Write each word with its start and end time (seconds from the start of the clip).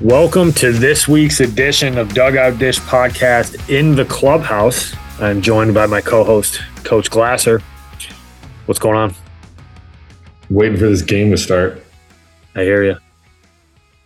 Welcome 0.00 0.52
to 0.52 0.70
this 0.70 1.08
week's 1.08 1.40
edition 1.40 1.98
of 1.98 2.14
Dugout 2.14 2.58
Dish 2.58 2.78
Podcast 2.78 3.68
in 3.68 3.96
the 3.96 4.04
clubhouse. 4.04 4.94
I'm 5.20 5.42
joined 5.42 5.74
by 5.74 5.86
my 5.86 6.00
co 6.00 6.22
host, 6.22 6.62
Coach 6.84 7.10
Glasser. 7.10 7.60
What's 8.66 8.78
going 8.78 8.96
on? 8.96 9.14
Waiting 10.50 10.78
for 10.78 10.88
this 10.88 11.02
game 11.02 11.32
to 11.32 11.36
start. 11.36 11.84
I 12.54 12.62
hear 12.62 12.84
you. 12.84 13.07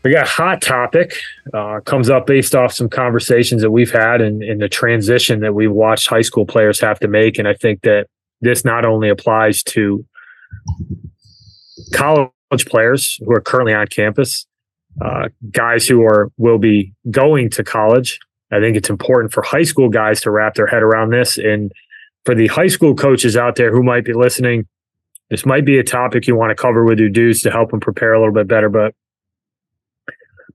We 0.05 0.12
got 0.12 0.27
a 0.27 0.30
hot 0.30 0.61
topic. 0.61 1.14
Uh, 1.55 1.80
comes 1.80 2.11
up 2.11 2.27
based 2.27 2.55
off 2.55 2.73
some 2.73 2.89
conversations 2.89 3.62
that 3.62 3.71
we've 3.71 3.93
had 3.93 4.21
and, 4.21 4.43
and 4.43 4.61
the 4.61 4.68
transition 4.68 5.41
that 5.41 5.55
we've 5.55 5.71
watched 5.71 6.09
high 6.09 6.23
school 6.23 6.45
players 6.45 6.80
have 6.80 6.98
to 7.00 7.09
make. 7.09 7.39
And 7.39 7.46
I 7.46 7.54
think 7.54 7.82
that 7.82 8.08
this 8.41 8.64
not 8.64 8.85
only 8.85 9.08
applies 9.08 9.63
to 9.64 10.04
college 11.94 12.30
players 12.67 13.18
who 13.25 13.32
are 13.32 13.41
currently 13.41 13.75
on 13.75 13.86
campus, 13.86 14.46
uh, 15.00 15.29
guys 15.50 15.86
who 15.86 16.03
are 16.03 16.30
will 16.36 16.58
be 16.58 16.93
going 17.11 17.49
to 17.50 17.64
college. 17.64 18.19
I 18.50 18.61
think 18.61 18.77
it's 18.77 18.91
important 18.91 19.32
for 19.32 19.43
high 19.43 19.63
school 19.63 19.89
guys 19.89 20.21
to 20.22 20.30
wrap 20.30 20.55
their 20.55 20.66
head 20.66 20.82
around 20.82 21.11
this. 21.11 21.39
And 21.39 21.72
for 22.25 22.35
the 22.35 22.49
high 22.49 22.66
school 22.66 22.94
coaches 22.94 23.36
out 23.36 23.57
there 23.57 23.72
who 23.72 23.82
might 23.82 24.05
be 24.05 24.13
listening, 24.13 24.66
this 25.30 25.46
might 25.46 25.64
be 25.64 25.79
a 25.79 25.85
topic 25.85 26.27
you 26.27 26.36
want 26.36 26.50
to 26.50 26.61
cover 26.61 26.85
with 26.85 26.99
your 26.99 27.08
dudes 27.08 27.41
to 27.43 27.50
help 27.50 27.71
them 27.71 27.80
prepare 27.80 28.13
a 28.13 28.19
little 28.19 28.35
bit 28.35 28.46
better. 28.46 28.69
But 28.69 28.94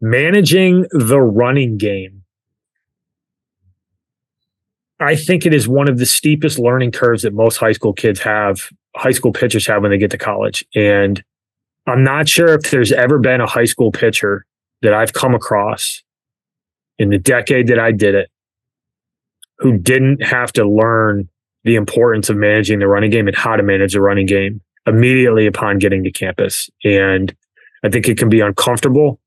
managing 0.01 0.85
the 0.91 1.19
running 1.19 1.77
game, 1.77 2.23
I 4.99 5.15
think 5.15 5.45
it 5.45 5.53
is 5.53 5.67
one 5.67 5.87
of 5.89 5.99
the 5.99 6.05
steepest 6.05 6.57
learning 6.57 6.91
curves 6.91 7.21
that 7.21 7.33
most 7.33 7.57
high 7.57 7.71
school 7.71 7.93
kids 7.93 8.19
have, 8.21 8.69
high 8.95 9.11
school 9.11 9.31
pitchers 9.31 9.67
have 9.67 9.81
when 9.81 9.91
they 9.91 9.97
get 9.97 10.11
to 10.11 10.17
college. 10.17 10.65
And 10.75 11.23
I'm 11.85 12.03
not 12.03 12.27
sure 12.27 12.53
if 12.53 12.71
there's 12.71 12.91
ever 12.91 13.19
been 13.19 13.41
a 13.41 13.47
high 13.47 13.65
school 13.65 13.91
pitcher 13.91 14.45
that 14.81 14.93
I've 14.93 15.13
come 15.13 15.35
across 15.35 16.03
in 16.99 17.09
the 17.09 17.19
decade 17.19 17.67
that 17.67 17.79
I 17.79 17.91
did 17.91 18.15
it 18.15 18.31
who 19.59 19.77
didn't 19.77 20.23
have 20.23 20.51
to 20.53 20.67
learn 20.67 21.29
the 21.63 21.75
importance 21.75 22.29
of 22.29 22.37
managing 22.37 22.79
the 22.79 22.87
running 22.87 23.11
game 23.11 23.27
and 23.27 23.35
how 23.35 23.55
to 23.55 23.63
manage 23.63 23.93
the 23.93 24.01
running 24.01 24.25
game 24.25 24.61
immediately 24.85 25.45
upon 25.45 25.79
getting 25.79 26.03
to 26.03 26.11
campus. 26.11 26.69
And 26.83 27.35
I 27.83 27.89
think 27.89 28.07
it 28.07 28.17
can 28.17 28.29
be 28.29 28.39
uncomfortable. 28.39 29.19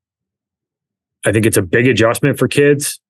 I 1.25 1.33
think 1.33 1.47
it's 1.47 1.57
a 1.57 1.63
big 1.63 1.87
adjustment 1.87 2.39
for 2.39 2.49
kids. 2.49 3.01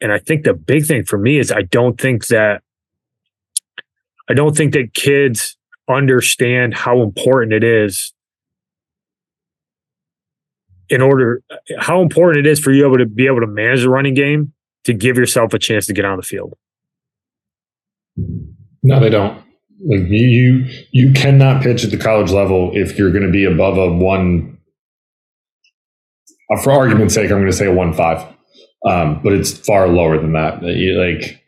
And 0.00 0.12
I 0.12 0.18
think 0.18 0.44
the 0.44 0.54
big 0.54 0.86
thing 0.86 1.04
for 1.04 1.18
me 1.18 1.38
is 1.38 1.50
I 1.50 1.62
don't 1.62 2.00
think 2.00 2.26
that 2.26 2.62
I 4.28 4.34
don't 4.34 4.56
think 4.56 4.72
that 4.72 4.94
kids 4.94 5.56
understand 5.88 6.74
how 6.74 7.02
important 7.02 7.52
it 7.52 7.64
is 7.64 8.12
in 10.88 11.00
order 11.00 11.42
how 11.78 12.02
important 12.02 12.46
it 12.46 12.50
is 12.50 12.60
for 12.60 12.72
you 12.72 12.86
able 12.86 12.98
to 12.98 13.06
be 13.06 13.26
able 13.26 13.40
to 13.40 13.46
manage 13.46 13.82
the 13.82 13.88
running 13.88 14.14
game 14.14 14.52
to 14.84 14.92
give 14.92 15.16
yourself 15.16 15.54
a 15.54 15.58
chance 15.58 15.86
to 15.86 15.92
get 15.92 16.04
on 16.04 16.16
the 16.16 16.22
field. 16.22 16.54
No, 18.82 19.00
they 19.00 19.10
don't. 19.10 19.42
Like 19.84 20.08
you, 20.08 20.66
you 20.92 21.12
cannot 21.12 21.62
pitch 21.62 21.84
at 21.84 21.90
the 21.90 21.96
college 21.96 22.30
level 22.30 22.70
if 22.74 22.98
you're 22.98 23.10
going 23.10 23.24
to 23.24 23.32
be 23.32 23.44
above 23.44 23.76
a 23.76 23.92
one. 23.92 24.53
Uh, 26.54 26.62
for 26.62 26.72
argument's 26.72 27.14
sake, 27.14 27.30
I'm 27.30 27.38
going 27.38 27.46
to 27.46 27.52
say 27.52 27.68
one 27.68 27.92
five, 27.92 28.26
um, 28.86 29.20
but 29.22 29.32
it's 29.32 29.52
far 29.52 29.88
lower 29.88 30.18
than 30.18 30.32
that. 30.32 30.62
Like 30.62 31.44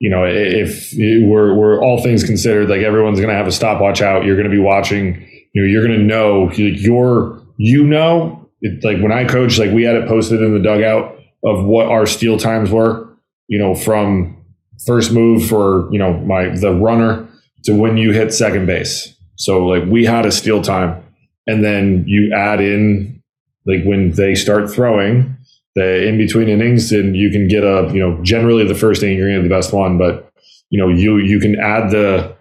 you 0.00 0.08
know, 0.08 0.24
if 0.26 0.94
we're, 0.96 1.54
we're 1.54 1.78
all 1.82 2.02
things 2.02 2.24
considered, 2.24 2.70
like 2.70 2.80
everyone's 2.80 3.20
going 3.20 3.28
to 3.28 3.36
have 3.36 3.46
a 3.46 3.52
stopwatch 3.52 4.00
out, 4.00 4.24
you're 4.24 4.34
going 4.34 4.48
to 4.48 4.54
be 4.54 4.58
watching, 4.58 5.28
you 5.52 5.62
know, 5.62 5.68
you're 5.68 5.86
going 5.86 5.98
to 5.98 6.04
know 6.04 6.50
your, 6.52 7.42
you 7.58 7.86
know, 7.86 8.48
like 8.82 8.98
when 9.00 9.12
I 9.12 9.26
coach, 9.26 9.58
like 9.58 9.70
we 9.72 9.82
had 9.82 9.96
it 9.96 10.08
posted 10.08 10.40
in 10.40 10.54
the 10.54 10.60
dugout 10.60 11.18
of 11.44 11.64
what 11.64 11.86
our 11.86 12.06
steal 12.06 12.38
times 12.38 12.70
were, 12.70 13.14
you 13.48 13.58
know, 13.58 13.74
from 13.74 14.42
first 14.86 15.12
move 15.12 15.46
for, 15.46 15.92
you 15.92 15.98
know, 15.98 16.14
my, 16.20 16.48
the 16.48 16.72
runner 16.72 17.28
to 17.64 17.74
when 17.74 17.98
you 17.98 18.12
hit 18.12 18.32
second 18.32 18.64
base. 18.64 19.14
So 19.36 19.66
like 19.66 19.84
we 19.84 20.06
had 20.06 20.24
a 20.24 20.32
steal 20.32 20.62
time 20.62 21.04
and 21.46 21.62
then 21.62 22.04
you 22.06 22.32
add 22.34 22.62
in 22.62 23.19
like 23.66 23.84
when 23.84 24.12
they 24.12 24.34
start 24.34 24.70
throwing, 24.70 25.36
the 25.74 26.06
in 26.06 26.18
between 26.18 26.48
innings, 26.48 26.92
and 26.92 27.16
you 27.16 27.30
can 27.30 27.48
get 27.48 27.64
a 27.64 27.90
you 27.92 28.00
know 28.00 28.22
generally 28.22 28.66
the 28.66 28.74
first 28.74 29.02
inning 29.02 29.18
you're 29.18 29.34
to 29.34 29.42
the 29.42 29.48
best 29.48 29.72
one, 29.72 29.98
but 29.98 30.32
you 30.70 30.78
know 30.78 30.88
you 30.88 31.18
you 31.18 31.38
can 31.38 31.58
add 31.58 31.90
the 31.90 32.36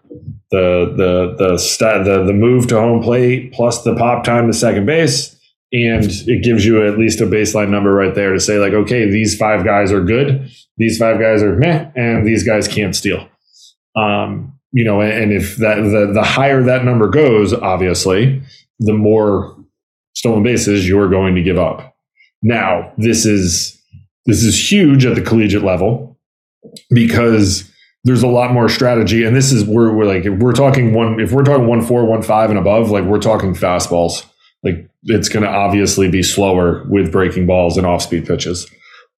the 0.51 0.93
the 0.97 1.35
the 1.37 2.03
the 2.03 2.23
the 2.25 2.33
move 2.33 2.67
to 2.67 2.79
home 2.79 3.01
plate 3.03 3.53
plus 3.53 3.83
the 3.83 3.95
pop 3.95 4.23
time 4.23 4.47
to 4.47 4.53
second 4.53 4.85
base. 4.85 5.35
And 5.71 6.05
it 6.05 6.41
gives 6.43 6.65
you 6.65 6.83
at 6.87 6.97
least 6.97 7.21
a 7.21 7.27
baseline 7.27 7.69
number 7.69 7.93
right 7.93 8.15
there 8.15 8.33
to 8.33 8.39
say, 8.39 8.57
like, 8.57 8.73
okay, 8.73 9.07
these 9.07 9.37
five 9.37 9.63
guys 9.63 9.91
are 9.91 10.03
good, 10.03 10.49
these 10.77 10.97
five 10.97 11.19
guys 11.19 11.43
are 11.43 11.55
meh, 11.55 11.91
and 11.95 12.25
these 12.25 12.43
guys 12.43 12.67
can't 12.67 12.95
steal. 12.95 13.27
Um, 13.95 14.59
you 14.71 14.83
know, 14.83 14.99
and 14.99 15.31
if 15.31 15.57
that 15.57 15.75
the, 15.75 16.11
the 16.11 16.23
higher 16.23 16.63
that 16.63 16.85
number 16.85 17.07
goes, 17.07 17.53
obviously, 17.53 18.41
the 18.79 18.93
more 18.93 19.55
stolen 20.19 20.43
bases 20.43 20.85
you're 20.85 21.09
going 21.09 21.33
to 21.33 21.41
give 21.41 21.57
up. 21.57 21.95
Now, 22.41 22.91
this 22.97 23.25
is 23.25 23.81
this 24.25 24.43
is 24.43 24.71
huge 24.71 25.05
at 25.05 25.15
the 25.15 25.21
collegiate 25.21 25.63
level 25.63 26.17
because 26.91 27.69
there's 28.03 28.21
a 28.21 28.27
lot 28.27 28.51
more 28.51 28.67
strategy, 28.67 29.23
and 29.23 29.35
this 29.35 29.51
is 29.51 29.63
where 29.63 29.91
we're 29.93 30.05
like 30.05 30.25
if 30.25 30.37
we're 30.39 30.53
talking 30.53 30.93
one 30.93 31.19
if 31.21 31.31
we're 31.31 31.43
talking 31.43 31.67
one 31.67 31.81
four 31.81 32.05
one 32.05 32.21
five 32.21 32.49
and 32.49 32.59
above, 32.59 32.91
like 32.91 33.05
we're 33.05 33.19
talking 33.19 33.53
fastballs. 33.53 34.25
Like 34.61 34.89
it's 35.03 35.29
going 35.29 35.43
to 35.43 35.49
obviously 35.49 36.09
be 36.09 36.21
slower 36.21 36.83
with 36.89 37.13
breaking 37.13 37.47
balls 37.47 37.77
and 37.77 37.87
off 37.87 38.01
speed 38.01 38.27
pitches. 38.27 38.69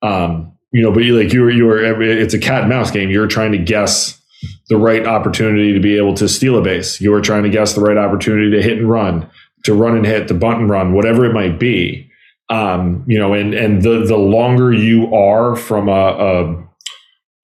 Um, 0.04 0.56
you 0.72 0.84
know, 0.84 0.92
but 0.92 1.04
you 1.04 1.18
like 1.18 1.34
you 1.34 1.42
were 1.42 1.52
you 1.52 1.66
were 1.66 2.02
it's 2.02 2.36
a 2.36 2.40
cat 2.40 2.62
and 2.62 2.70
mouse 2.70 2.92
game. 2.92 3.10
You're 3.10 3.28
trying 3.28 3.54
to 3.54 3.58
guess 3.58 4.22
the 4.70 4.78
right 4.78 5.06
opportunity 5.06 5.74
to 5.74 5.80
be 5.80 5.98
able 5.98 6.14
to 6.16 6.30
steal 6.30 6.58
a 6.58 6.62
base. 6.62 7.02
You 7.02 7.14
are 7.14 7.22
trying 7.22 7.44
to 7.44 7.50
guess 7.50 7.74
the 7.74 7.82
right 7.82 7.98
opportunity 7.98 8.52
to 8.52 8.62
hit 8.62 8.78
and 8.78 8.90
run, 8.90 9.30
to 9.64 9.74
run 9.74 9.96
and 9.96 10.06
hit, 10.06 10.28
to 10.28 10.34
bunt 10.34 10.60
and 10.60 10.70
run, 10.70 10.94
whatever 10.94 11.26
it 11.26 11.34
might 11.34 11.60
be. 11.60 12.10
Um, 12.50 13.06
you 13.08 13.18
know, 13.18 13.34
and 13.34 13.54
and 13.54 13.82
the 13.82 14.06
the 14.06 14.18
longer 14.18 14.74
you 14.74 15.14
are 15.14 15.56
from 15.56 15.88
a 15.88 16.68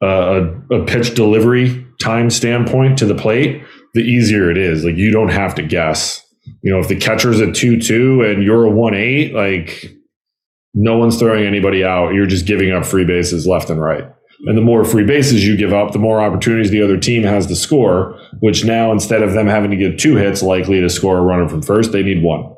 a, 0.01 0.05
a, 0.05 0.75
a 0.75 0.85
pitch 0.85 1.16
delivery 1.16 1.85
time 2.01 2.29
standpoint 2.29 2.97
to 3.00 3.06
the 3.06 3.16
plate, 3.16 3.63
the 3.94 4.01
easier 4.01 4.51
it 4.51 4.57
is. 4.57 4.83
Like 4.83 4.95
you 4.95 5.11
don't 5.11 5.29
have 5.29 5.56
to 5.56 5.63
guess. 5.63 6.23
You 6.61 6.72
know, 6.72 6.79
if 6.79 6.88
the 6.88 6.95
catcher's 6.95 7.39
a 7.39 7.51
two 7.51 7.79
two 7.79 8.22
and 8.22 8.44
you're 8.44 8.66
a 8.66 8.69
one 8.69 8.95
eight, 8.95 9.33
like 9.33 9.94
no 10.73 10.97
one's 10.97 11.17
throwing 11.17 11.45
anybody 11.45 11.83
out. 11.83 12.13
You're 12.13 12.27
just 12.27 12.45
giving 12.45 12.72
up 12.72 12.85
free 12.85 13.06
bases 13.06 13.47
left 13.47 13.69
and 13.69 13.81
right. 13.81 14.06
And 14.45 14.57
the 14.57 14.61
more 14.61 14.85
free 14.85 15.05
bases 15.05 15.45
you 15.45 15.57
give 15.57 15.73
up, 15.73 15.93
the 15.93 15.99
more 15.99 16.21
opportunities 16.21 16.69
the 16.69 16.83
other 16.83 16.97
team 16.97 17.23
has 17.23 17.47
to 17.47 17.55
score, 17.55 18.19
which 18.39 18.63
now 18.63 18.91
instead 18.91 19.23
of 19.23 19.33
them 19.33 19.47
having 19.47 19.71
to 19.71 19.77
get 19.77 19.97
two 19.97 20.15
hits 20.15 20.43
likely 20.43 20.79
to 20.79 20.89
score 20.89 21.17
a 21.17 21.21
runner 21.21 21.49
from 21.49 21.61
first, 21.61 21.91
they 21.91 22.03
need 22.03 22.21
one. 22.21 22.53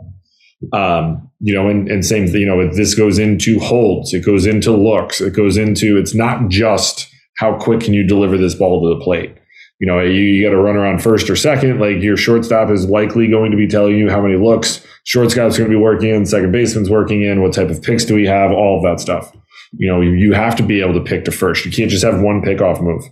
Um, 0.73 1.31
you 1.39 1.53
know, 1.53 1.69
and, 1.69 1.89
and 1.89 2.05
same, 2.05 2.27
you 2.27 2.45
know, 2.45 2.69
this 2.73 2.95
goes 2.95 3.17
into 3.17 3.59
holds, 3.59 4.13
it 4.13 4.25
goes 4.25 4.45
into 4.45 4.75
looks, 4.75 5.21
it 5.21 5.33
goes 5.33 5.55
into, 5.55 5.97
it's 5.97 6.13
not 6.13 6.49
just 6.49 7.07
how 7.37 7.57
quick 7.57 7.79
can 7.79 7.93
you 7.93 8.03
deliver 8.03 8.37
this 8.37 8.55
ball 8.55 8.81
to 8.81 8.97
the 8.97 9.03
plate. 9.03 9.37
You 9.79 9.87
know, 9.87 10.01
you, 10.01 10.11
you 10.11 10.43
got 10.43 10.49
to 10.49 10.61
run 10.61 10.75
around 10.75 11.01
first 11.01 11.29
or 11.29 11.37
second. 11.37 11.79
Like 11.79 12.01
your 12.01 12.17
shortstop 12.17 12.69
is 12.69 12.85
likely 12.87 13.29
going 13.29 13.51
to 13.51 13.57
be 13.57 13.67
telling 13.67 13.97
you 13.97 14.09
how 14.09 14.21
many 14.21 14.35
looks 14.35 14.85
shortstop's 15.05 15.57
going 15.57 15.69
to 15.69 15.75
be 15.75 15.81
working 15.81 16.09
in, 16.09 16.25
second 16.25 16.51
baseman's 16.51 16.89
working 16.89 17.23
in, 17.23 17.41
what 17.41 17.53
type 17.53 17.69
of 17.69 17.81
picks 17.81 18.05
do 18.05 18.13
we 18.13 18.27
have, 18.27 18.51
all 18.51 18.77
of 18.77 18.83
that 18.83 18.99
stuff. 18.99 19.35
You 19.71 19.87
know, 19.87 20.01
you, 20.01 20.33
have 20.33 20.55
to 20.55 20.63
be 20.63 20.81
able 20.81 20.95
to 20.95 21.03
pick 21.03 21.25
to 21.25 21.31
first. 21.31 21.65
You 21.65 21.71
can't 21.71 21.91
just 21.91 22.03
have 22.03 22.21
one 22.21 22.41
pickoff 22.41 22.81
move. 22.81 23.03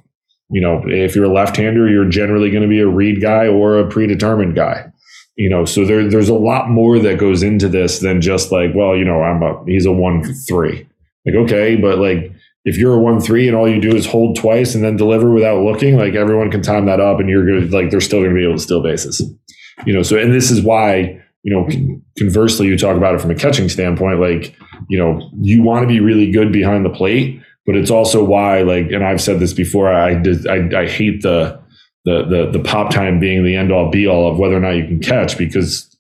You 0.50 0.62
know, 0.62 0.82
if 0.88 1.16
you're 1.16 1.26
a 1.26 1.34
left-hander, 1.34 1.88
you're 1.88 2.10
generally 2.10 2.50
going 2.50 2.64
to 2.64 2.70
be 2.70 2.80
a 2.80 2.88
read 2.88 3.22
guy 3.22 3.48
or 3.48 3.78
a 3.78 3.88
predetermined 3.88 4.56
guy 4.56 4.92
you 5.38 5.50
know 5.50 5.64
so 5.64 5.86
there, 5.86 6.10
there's 6.10 6.30
a 6.30 6.34
lot 6.34 6.70
more 6.70 7.00
that 7.00 7.18
goes 7.18 7.44
into 7.44 7.70
this 7.70 8.00
than 8.00 8.20
just 8.20 8.52
like 8.52 8.72
well 8.76 8.98
you 8.98 9.06
know 9.06 9.22
i'm 9.22 9.42
a 9.42 9.64
he's 9.66 9.86
a 9.86 9.92
one 9.92 10.24
three 10.48 10.86
like 11.26 11.36
okay 11.36 11.76
but 11.76 12.00
like 12.00 12.32
if 12.66 12.78
you're 12.78 12.96
a 12.96 13.00
one 13.00 13.22
three 13.22 13.48
and 13.48 13.56
all 13.56 13.70
you 13.70 13.80
do 13.80 13.96
is 13.96 14.06
hold 14.06 14.36
twice 14.36 14.76
and 14.76 14.84
then 14.84 14.98
deliver 14.98 15.32
without 15.32 15.64
looking 15.64 15.96
like 15.96 16.16
everyone 16.16 16.52
can 16.52 16.62
time 16.62 16.86
that 16.86 17.00
up 17.00 17.20
and 17.20 17.30
you're 17.30 17.46
good 17.46 17.72
like 17.72 17.90
they're 17.90 18.02
still 18.02 18.20
going 18.20 18.32
to 18.32 18.36
be 18.36 18.44
able 18.44 18.56
to 18.56 18.62
steal 18.62 18.84
bases 18.84 19.22
you 19.86 19.94
know 19.94 20.02
so 20.02 20.18
and 20.18 20.34
this 20.34 20.52
is 20.52 20.62
why 20.62 21.22
you 21.44 21.54
know 21.54 21.70
conversely 22.18 22.68
you 22.68 22.78
talk 22.78 22.98
about 22.98 23.16
it 23.16 23.22
from 23.22 23.32
a 23.32 23.36
catching 23.36 23.70
standpoint 23.70 24.20
like 24.20 24.56
you 24.90 24.98
know 24.98 25.30
you 25.42 25.62
want 25.62 25.84
to 25.84 25.88
be 25.88 26.00
really 26.00 26.32
good 26.32 26.52
behind 26.52 26.86
the 26.86 26.90
plate 26.90 27.42
but 27.66 27.76
it's 27.76 27.92
also 27.92 28.24
why 28.24 28.62
like 28.62 28.92
and 28.92 29.04
i've 29.04 29.22
said 29.22 29.40
this 29.40 29.54
before 29.54 29.92
i 29.92 30.14
did 30.14 30.48
i, 30.48 30.82
I 30.82 30.88
hate 30.88 31.22
the 31.22 31.60
the 32.06 32.24
the 32.26 32.52
the 32.52 32.64
pop 32.64 32.92
time 32.92 33.20
being 33.20 33.44
the 33.44 33.56
end 33.56 33.72
all 33.72 33.90
be 33.90 34.08
all 34.08 34.32
of 34.32 34.40
whether 34.40 34.56
or 34.56 34.62
not 34.62 34.72
you 34.72 34.86
can 34.86 35.00
catch 35.00 35.38
because 35.38 35.96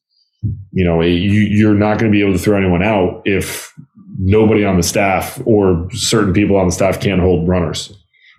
you 0.72 0.86
know 0.86 1.02
you, 1.02 1.42
you're 1.42 1.74
not 1.74 2.00
going 2.00 2.12
to 2.12 2.16
be 2.16 2.22
able 2.22 2.34
to 2.34 2.40
throw 2.40 2.58
anyone 2.58 2.84
out 2.84 3.22
if 3.26 3.74
nobody 4.20 4.66
on 4.66 4.78
the 4.78 4.84
staff 4.84 5.42
or 5.46 5.88
certain 5.92 6.34
people 6.34 6.58
on 6.58 6.68
the 6.68 6.72
staff 6.72 7.00
can't 7.00 7.22
hold 7.22 7.48
runners 7.48 7.94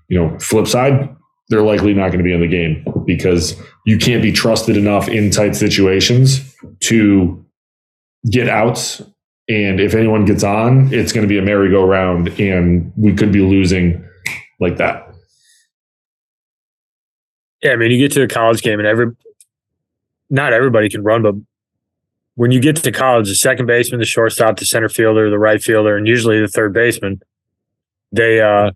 You 0.08 0.18
know, 0.18 0.38
flip 0.38 0.66
side, 0.66 1.14
they're 1.48 1.62
likely 1.62 1.94
not 1.94 2.08
going 2.08 2.18
to 2.18 2.24
be 2.24 2.32
in 2.32 2.40
the 2.40 2.48
game 2.48 2.84
because 3.06 3.60
you 3.86 3.98
can't 3.98 4.22
be 4.22 4.32
trusted 4.32 4.76
enough 4.76 5.08
in 5.08 5.30
tight 5.30 5.54
situations 5.54 6.54
to 6.80 7.44
get 8.30 8.48
outs. 8.48 9.02
And 9.48 9.80
if 9.80 9.94
anyone 9.94 10.26
gets 10.26 10.44
on, 10.44 10.92
it's 10.92 11.12
going 11.12 11.22
to 11.22 11.28
be 11.28 11.38
a 11.38 11.42
merry-go-round, 11.42 12.28
and 12.38 12.92
we 12.96 13.14
could 13.14 13.32
be 13.32 13.40
losing 13.40 14.04
like 14.60 14.76
that. 14.76 15.10
Yeah, 17.62 17.72
I 17.72 17.76
mean, 17.76 17.90
you 17.90 17.98
get 17.98 18.12
to 18.12 18.22
a 18.22 18.28
college 18.28 18.62
game, 18.62 18.78
and 18.78 18.86
every 18.86 19.06
not 20.30 20.52
everybody 20.52 20.90
can 20.90 21.02
run, 21.02 21.22
but 21.22 21.34
when 22.34 22.50
you 22.50 22.60
get 22.60 22.76
to 22.76 22.92
college, 22.92 23.28
the 23.28 23.34
second 23.34 23.66
baseman, 23.66 23.98
the 23.98 24.06
shortstop, 24.06 24.58
the 24.58 24.64
center 24.64 24.88
fielder, 24.88 25.30
the 25.30 25.38
right 25.38 25.62
fielder, 25.62 25.96
and 25.96 26.06
usually 26.06 26.40
the 26.40 26.46
third 26.46 26.72
baseman, 26.72 27.20
they 28.12 28.40
uh 28.40 28.70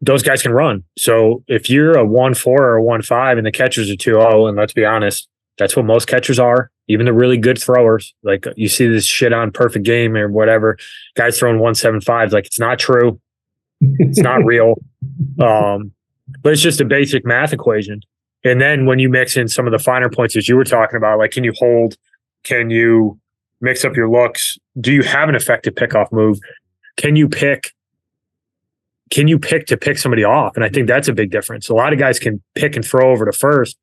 those 0.00 0.22
guys 0.22 0.42
can 0.42 0.52
run. 0.52 0.84
So 0.98 1.44
if 1.48 1.70
you're 1.70 1.96
a 1.96 2.04
one 2.04 2.34
four 2.34 2.62
or 2.62 2.76
a 2.76 2.82
one 2.82 3.02
five 3.02 3.38
and 3.38 3.46
the 3.46 3.52
catchers 3.52 3.90
are 3.90 3.96
two 3.96 4.18
oh, 4.18 4.46
and 4.46 4.56
let's 4.56 4.72
be 4.72 4.84
honest, 4.84 5.28
that's 5.58 5.76
what 5.76 5.84
most 5.84 6.06
catchers 6.06 6.38
are. 6.38 6.70
Even 6.88 7.06
the 7.06 7.12
really 7.12 7.36
good 7.36 7.60
throwers, 7.60 8.14
like 8.22 8.46
you 8.56 8.68
see 8.68 8.86
this 8.86 9.04
shit 9.04 9.32
on 9.32 9.50
perfect 9.50 9.84
game 9.84 10.16
or 10.16 10.28
whatever, 10.28 10.78
guys 11.14 11.38
throwing 11.38 11.58
one 11.58 11.74
seven 11.74 12.00
fives, 12.00 12.32
like 12.32 12.46
it's 12.46 12.60
not 12.60 12.78
true. 12.78 13.20
It's 13.80 14.20
not 14.20 14.36
real. 14.44 14.80
Um, 15.40 15.92
but 16.42 16.52
it's 16.52 16.62
just 16.62 16.80
a 16.80 16.84
basic 16.84 17.24
math 17.24 17.52
equation. 17.52 18.00
And 18.44 18.60
then 18.60 18.86
when 18.86 18.98
you 18.98 19.08
mix 19.08 19.36
in 19.36 19.48
some 19.48 19.66
of 19.66 19.72
the 19.72 19.78
finer 19.78 20.08
points 20.08 20.36
as 20.36 20.48
you 20.48 20.56
were 20.56 20.64
talking 20.64 20.96
about, 20.96 21.18
like 21.18 21.32
can 21.32 21.44
you 21.44 21.52
hold? 21.58 21.96
Can 22.44 22.70
you 22.70 23.18
mix 23.60 23.84
up 23.84 23.96
your 23.96 24.08
looks? 24.08 24.56
Do 24.80 24.92
you 24.92 25.02
have 25.02 25.28
an 25.28 25.34
effective 25.34 25.74
pickoff 25.74 26.12
move? 26.12 26.38
Can 26.96 27.16
you 27.16 27.28
pick? 27.28 27.72
Can 29.10 29.28
you 29.28 29.38
pick 29.38 29.66
to 29.66 29.76
pick 29.76 29.98
somebody 29.98 30.24
off? 30.24 30.56
And 30.56 30.64
I 30.64 30.68
think 30.68 30.88
that's 30.88 31.08
a 31.08 31.12
big 31.12 31.30
difference. 31.30 31.68
A 31.68 31.74
lot 31.74 31.92
of 31.92 31.98
guys 31.98 32.18
can 32.18 32.42
pick 32.54 32.76
and 32.76 32.84
throw 32.84 33.10
over 33.10 33.24
to 33.24 33.32
first, 33.32 33.76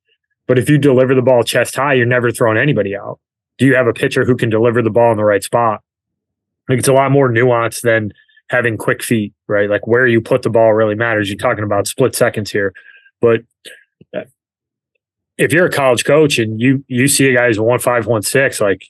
but 0.47 0.59
if 0.59 0.69
you 0.69 0.77
deliver 0.77 1.15
the 1.15 1.21
ball 1.21 1.43
chest 1.43 1.75
high, 1.75 1.93
you're 1.93 2.05
never 2.05 2.31
throwing 2.31 2.57
anybody 2.57 2.95
out. 2.95 3.19
Do 3.57 3.65
you 3.65 3.75
have 3.75 3.87
a 3.87 3.93
pitcher 3.93 4.25
who 4.25 4.35
can 4.35 4.49
deliver 4.49 4.81
the 4.81 4.89
ball 4.89 5.11
in 5.11 5.17
the 5.17 5.23
right 5.23 5.43
spot? 5.43 5.81
Think 6.67 6.79
it's 6.79 6.87
a 6.87 6.93
lot 6.93 7.11
more 7.11 7.29
nuanced 7.29 7.81
than 7.81 8.13
having 8.49 8.77
quick 8.77 9.03
feet, 9.03 9.33
right? 9.47 9.69
Like 9.69 9.85
where 9.87 10.07
you 10.07 10.21
put 10.21 10.41
the 10.41 10.49
ball 10.49 10.73
really 10.73 10.95
matters. 10.95 11.29
You're 11.29 11.37
talking 11.37 11.63
about 11.63 11.87
split 11.87 12.15
seconds 12.15 12.51
here, 12.51 12.73
but 13.21 13.41
if 15.37 15.51
you're 15.51 15.65
a 15.65 15.71
college 15.71 16.05
coach 16.05 16.37
and 16.39 16.59
you 16.59 16.83
you 16.87 17.07
see 17.07 17.27
a 17.27 17.35
guy 17.35 17.47
who's 17.47 17.59
one 17.59 17.79
five 17.79 18.05
one 18.05 18.21
six, 18.21 18.61
like 18.61 18.85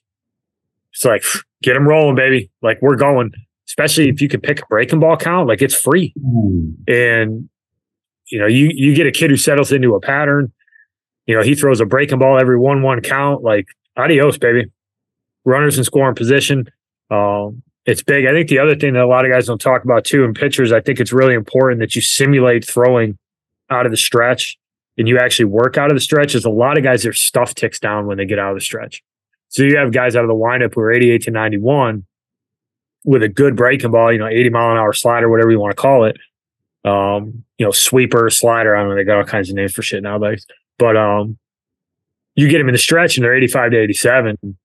it's 0.91 1.05
like 1.05 1.23
get 1.61 1.75
him 1.75 1.87
rolling, 1.87 2.15
baby. 2.15 2.49
Like 2.61 2.81
we're 2.81 2.95
going. 2.95 3.31
Especially 3.65 4.09
if 4.09 4.21
you 4.21 4.27
can 4.27 4.41
pick 4.41 4.61
a 4.61 4.65
breaking 4.67 4.99
ball 4.99 5.17
count, 5.17 5.47
like 5.47 5.61
it's 5.61 5.73
free. 5.73 6.13
Mm. 6.21 6.75
And 6.87 7.49
you 8.27 8.37
know, 8.39 8.45
you 8.45 8.69
you 8.73 8.93
get 8.93 9.07
a 9.07 9.11
kid 9.11 9.29
who 9.29 9.37
settles 9.37 9.71
into 9.71 9.95
a 9.95 10.01
pattern. 10.01 10.51
You 11.25 11.35
know, 11.35 11.43
he 11.43 11.55
throws 11.55 11.79
a 11.79 11.85
breaking 11.85 12.19
ball 12.19 12.39
every 12.39 12.57
one 12.57 12.81
one 12.81 13.01
count. 13.01 13.43
Like 13.43 13.67
adios, 13.97 14.37
baby. 14.37 14.71
Runners 15.45 15.77
in 15.77 15.83
scoring 15.83 16.15
position. 16.15 16.69
Um, 17.09 17.63
it's 17.85 18.01
big. 18.01 18.25
I 18.25 18.31
think 18.31 18.47
the 18.47 18.59
other 18.59 18.75
thing 18.75 18.93
that 18.93 19.03
a 19.03 19.07
lot 19.07 19.25
of 19.25 19.31
guys 19.31 19.47
don't 19.47 19.59
talk 19.59 19.83
about 19.83 20.05
too 20.05 20.23
in 20.23 20.33
pitchers, 20.33 20.71
I 20.71 20.79
think 20.79 20.99
it's 20.99 21.11
really 21.11 21.33
important 21.33 21.79
that 21.81 21.95
you 21.95 22.01
simulate 22.01 22.65
throwing 22.65 23.17
out 23.69 23.85
of 23.85 23.91
the 23.91 23.97
stretch 23.97 24.57
and 24.97 25.07
you 25.07 25.17
actually 25.17 25.45
work 25.45 25.77
out 25.77 25.91
of 25.91 25.95
the 25.95 26.01
stretch, 26.01 26.33
there's 26.33 26.45
a 26.45 26.49
lot 26.49 26.77
of 26.77 26.83
guys 26.83 27.03
their 27.03 27.13
stuff 27.13 27.55
ticks 27.55 27.79
down 27.79 28.05
when 28.05 28.17
they 28.17 28.25
get 28.25 28.39
out 28.39 28.51
of 28.51 28.57
the 28.57 28.61
stretch. 28.61 29.03
So 29.49 29.63
you 29.63 29.77
have 29.77 29.91
guys 29.91 30.15
out 30.15 30.23
of 30.23 30.27
the 30.27 30.35
windup 30.35 30.73
who 30.73 30.81
are 30.81 30.91
88 30.91 31.23
to 31.23 31.31
91 31.31 32.05
with 33.05 33.23
a 33.23 33.29
good 33.29 33.55
breaking 33.55 33.91
ball, 33.91 34.11
you 34.11 34.19
know, 34.19 34.27
80 34.27 34.49
mile 34.49 34.71
an 34.71 34.77
hour 34.77 34.93
slider, 34.93 35.29
whatever 35.29 35.51
you 35.51 35.59
want 35.59 35.75
to 35.75 35.81
call 35.81 36.05
it. 36.05 36.17
Um, 36.85 37.43
you 37.57 37.65
know, 37.65 37.71
sweeper, 37.71 38.29
slider. 38.29 38.75
I 38.75 38.81
don't 38.81 38.89
know. 38.89 38.95
They 38.95 39.03
got 39.03 39.17
all 39.17 39.23
kinds 39.23 39.49
of 39.49 39.55
names 39.55 39.73
for 39.73 39.81
shit 39.81 40.03
nowadays. 40.03 40.45
But 40.83 40.97
um, 40.97 41.37
you 42.35 42.49
get 42.49 42.57
them 42.57 42.67
in 42.67 42.73
the 42.73 42.77
stretch 42.77 43.15
and 43.15 43.23
they're 43.23 43.33
85 43.33 43.71
to 43.71 43.77
87 43.83 44.57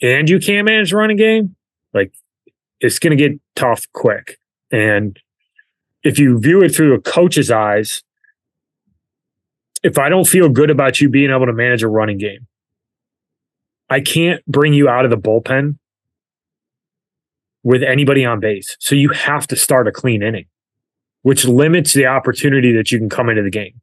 and 0.00 0.30
you 0.30 0.38
can't 0.38 0.64
manage 0.66 0.90
the 0.90 0.96
running 0.96 1.16
game, 1.16 1.56
like 1.92 2.12
it's 2.78 3.00
going 3.00 3.10
to 3.10 3.16
get 3.16 3.40
tough 3.56 3.88
quick. 3.92 4.38
And 4.70 5.18
if 6.04 6.16
you 6.16 6.38
view 6.38 6.62
it 6.62 6.72
through 6.72 6.94
a 6.94 7.00
coach's 7.00 7.50
eyes, 7.50 8.04
if 9.82 9.98
I 9.98 10.08
don't 10.08 10.28
feel 10.28 10.48
good 10.48 10.70
about 10.70 11.00
you 11.00 11.08
being 11.08 11.32
able 11.32 11.46
to 11.46 11.52
manage 11.52 11.82
a 11.82 11.88
running 11.88 12.18
game, 12.18 12.46
I 13.90 14.00
can't 14.00 14.46
bring 14.46 14.74
you 14.74 14.88
out 14.88 15.04
of 15.04 15.10
the 15.10 15.18
bullpen 15.18 15.78
with 17.64 17.82
anybody 17.82 18.24
on 18.24 18.38
base. 18.38 18.76
So 18.78 18.94
you 18.94 19.08
have 19.08 19.48
to 19.48 19.56
start 19.56 19.88
a 19.88 19.92
clean 19.92 20.22
inning, 20.22 20.46
which 21.22 21.44
limits 21.44 21.94
the 21.94 22.06
opportunity 22.06 22.70
that 22.74 22.92
you 22.92 23.00
can 23.00 23.08
come 23.08 23.28
into 23.28 23.42
the 23.42 23.50
game. 23.50 23.80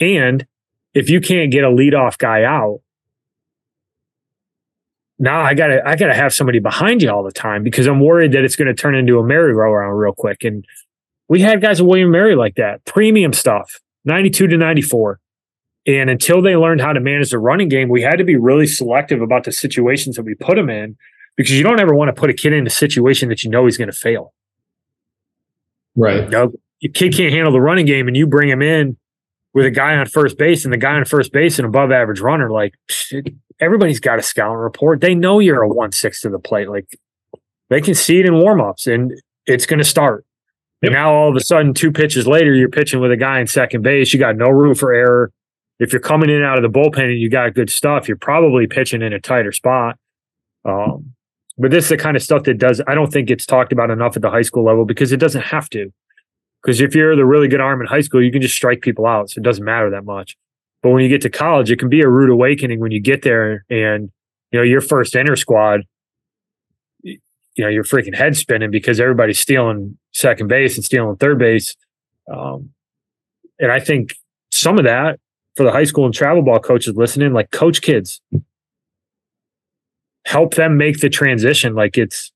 And 0.00 0.46
if 0.94 1.10
you 1.10 1.20
can't 1.20 1.50
get 1.50 1.64
a 1.64 1.68
leadoff 1.68 2.16
guy 2.18 2.44
out, 2.44 2.80
now 5.18 5.40
I 5.40 5.54
gotta 5.54 5.86
I 5.86 5.96
gotta 5.96 6.14
have 6.14 6.32
somebody 6.32 6.60
behind 6.60 7.02
you 7.02 7.10
all 7.10 7.22
the 7.22 7.32
time 7.32 7.62
because 7.62 7.86
I'm 7.86 8.00
worried 8.00 8.32
that 8.32 8.44
it's 8.44 8.56
going 8.56 8.68
to 8.68 8.74
turn 8.74 8.94
into 8.94 9.18
a 9.18 9.24
merry-go-round 9.24 9.98
real 9.98 10.12
quick. 10.12 10.44
And 10.44 10.64
we 11.28 11.40
had 11.40 11.60
guys 11.60 11.80
with 11.80 11.88
William 11.88 12.10
Mary 12.10 12.34
like 12.34 12.56
that, 12.56 12.84
premium 12.84 13.32
stuff, 13.32 13.80
92 14.04 14.48
to 14.48 14.56
94. 14.56 15.20
And 15.86 16.08
until 16.08 16.40
they 16.40 16.56
learned 16.56 16.80
how 16.80 16.92
to 16.92 17.00
manage 17.00 17.30
the 17.30 17.38
running 17.38 17.68
game, 17.68 17.88
we 17.88 18.02
had 18.02 18.16
to 18.16 18.24
be 18.24 18.36
really 18.36 18.66
selective 18.66 19.20
about 19.20 19.44
the 19.44 19.52
situations 19.52 20.16
that 20.16 20.22
we 20.22 20.34
put 20.34 20.56
them 20.56 20.70
in 20.70 20.96
because 21.36 21.52
you 21.52 21.62
don't 21.62 21.78
ever 21.78 21.94
want 21.94 22.08
to 22.08 22.18
put 22.18 22.30
a 22.30 22.34
kid 22.34 22.52
in 22.52 22.66
a 22.66 22.70
situation 22.70 23.28
that 23.28 23.44
you 23.44 23.50
know 23.50 23.66
he's 23.66 23.76
going 23.76 23.90
to 23.90 23.96
fail. 23.96 24.32
Right. 25.94 26.24
You 26.24 26.30
know, 26.30 26.52
your 26.80 26.92
kid 26.92 27.14
can't 27.14 27.32
handle 27.32 27.52
the 27.52 27.60
running 27.60 27.86
game 27.86 28.08
and 28.08 28.16
you 28.16 28.26
bring 28.26 28.48
him 28.48 28.62
in 28.62 28.96
with 29.54 29.66
a 29.66 29.70
guy 29.70 29.96
on 29.96 30.06
first 30.06 30.36
base 30.36 30.64
and 30.64 30.72
the 30.72 30.78
guy 30.78 30.94
on 30.94 31.04
first 31.04 31.32
base 31.32 31.58
an 31.58 31.64
above 31.64 31.90
average 31.90 32.20
runner. 32.20 32.50
Like 32.50 32.74
everybody's 33.60 34.00
got 34.00 34.18
a 34.18 34.22
scouting 34.22 34.58
report. 34.58 35.00
They 35.00 35.14
know 35.14 35.38
you're 35.38 35.62
a 35.62 35.68
one 35.68 35.92
six 35.92 36.20
to 36.22 36.28
the 36.28 36.38
plate. 36.38 36.68
Like 36.68 36.86
they 37.70 37.80
can 37.80 37.94
see 37.94 38.20
it 38.20 38.26
in 38.26 38.34
warmups 38.34 38.92
and 38.92 39.12
it's 39.46 39.66
going 39.66 39.78
to 39.78 39.84
start. 39.84 40.26
Yep. 40.82 40.88
And 40.88 40.94
now 40.94 41.14
all 41.14 41.30
of 41.30 41.36
a 41.36 41.40
sudden, 41.40 41.72
two 41.72 41.92
pitches 41.92 42.26
later, 42.26 42.54
you're 42.54 42.68
pitching 42.68 43.00
with 43.00 43.10
a 43.10 43.16
guy 43.16 43.40
in 43.40 43.46
second 43.46 43.82
base. 43.82 44.12
You 44.12 44.18
got 44.18 44.36
no 44.36 44.48
room 44.48 44.74
for 44.74 44.92
error 44.92 45.32
if 45.78 45.92
you're 45.92 46.00
coming 46.00 46.30
in 46.30 46.42
out 46.42 46.56
of 46.56 46.62
the 46.62 46.78
bullpen 46.78 47.10
and 47.10 47.18
you 47.18 47.28
got 47.28 47.54
good 47.54 47.70
stuff, 47.70 48.08
you're 48.08 48.16
probably 48.16 48.66
pitching 48.66 49.02
in 49.02 49.12
a 49.12 49.20
tighter 49.20 49.52
spot. 49.52 49.98
Um, 50.64 51.12
but 51.58 51.70
this 51.70 51.84
is 51.84 51.90
the 51.90 51.96
kind 51.96 52.16
of 52.16 52.22
stuff 52.22 52.44
that 52.44 52.58
does, 52.58 52.80
I 52.86 52.94
don't 52.94 53.12
think 53.12 53.30
it's 53.30 53.46
talked 53.46 53.72
about 53.72 53.90
enough 53.90 54.16
at 54.16 54.22
the 54.22 54.30
high 54.30 54.42
school 54.42 54.64
level 54.64 54.84
because 54.84 55.12
it 55.12 55.18
doesn't 55.18 55.42
have 55.42 55.68
to. 55.70 55.92
Because 56.64 56.80
if 56.80 56.94
you're 56.94 57.14
the 57.14 57.26
really 57.26 57.46
good 57.46 57.60
arm 57.60 57.82
in 57.82 57.86
high 57.86 58.00
school, 58.00 58.22
you 58.22 58.32
can 58.32 58.40
just 58.40 58.54
strike 58.54 58.80
people 58.80 59.06
out. 59.06 59.30
So 59.30 59.38
it 59.38 59.44
doesn't 59.44 59.64
matter 59.64 59.90
that 59.90 60.04
much. 60.04 60.36
But 60.82 60.90
when 60.90 61.02
you 61.02 61.08
get 61.08 61.20
to 61.22 61.30
college, 61.30 61.70
it 61.70 61.78
can 61.78 61.90
be 61.90 62.00
a 62.00 62.08
rude 62.08 62.30
awakening 62.30 62.80
when 62.80 62.90
you 62.90 63.00
get 63.00 63.22
there 63.22 63.64
and, 63.68 64.10
you 64.50 64.58
know, 64.58 64.62
your 64.62 64.80
first 64.80 65.14
intrasquad, 65.14 65.82
you 67.02 67.18
know, 67.58 67.68
your 67.68 67.84
freaking 67.84 68.14
head 68.14 68.36
spinning 68.36 68.70
because 68.70 68.98
everybody's 68.98 69.38
stealing 69.38 69.98
second 70.12 70.48
base 70.48 70.76
and 70.76 70.84
stealing 70.84 71.16
third 71.16 71.38
base. 71.38 71.76
Um, 72.32 72.70
and 73.58 73.70
I 73.70 73.80
think 73.80 74.14
some 74.50 74.78
of 74.78 74.84
that 74.84 75.20
for 75.56 75.64
the 75.64 75.72
high 75.72 75.84
school 75.84 76.06
and 76.06 76.14
travel 76.14 76.42
ball 76.42 76.60
coaches 76.60 76.96
listening, 76.96 77.32
like 77.32 77.50
coach 77.50 77.82
kids, 77.82 78.20
help 80.26 80.54
them 80.54 80.76
make 80.76 81.00
the 81.00 81.10
transition. 81.10 81.74
Like 81.74 81.98
it's, 81.98 82.32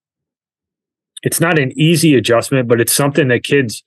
it's 1.23 1.41
not 1.41 1.59
an 1.59 1.73
easy 1.79 2.15
adjustment, 2.15 2.69
but 2.69 2.81
it's 2.81 2.93
something 2.93 3.29
that 3.29 3.43
kids, 3.43 3.83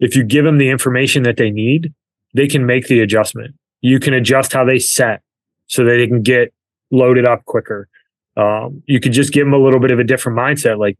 if 0.00 0.16
you 0.16 0.24
give 0.24 0.44
them 0.44 0.58
the 0.58 0.68
information 0.68 1.22
that 1.24 1.36
they 1.36 1.50
need, 1.50 1.92
they 2.34 2.46
can 2.46 2.66
make 2.66 2.88
the 2.88 3.00
adjustment. 3.00 3.54
You 3.80 4.00
can 4.00 4.14
adjust 4.14 4.52
how 4.52 4.64
they 4.64 4.78
set 4.78 5.22
so 5.66 5.84
that 5.84 5.96
they 5.96 6.06
can 6.06 6.22
get 6.22 6.52
loaded 6.90 7.26
up 7.26 7.44
quicker. 7.44 7.88
Um, 8.36 8.82
you 8.86 9.00
can 9.00 9.12
just 9.12 9.32
give 9.32 9.46
them 9.46 9.54
a 9.54 9.58
little 9.58 9.80
bit 9.80 9.90
of 9.90 9.98
a 9.98 10.04
different 10.04 10.38
mindset. 10.38 10.78
Like 10.78 10.98